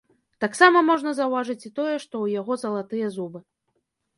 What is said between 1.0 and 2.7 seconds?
заўважыць і тое, што ў яго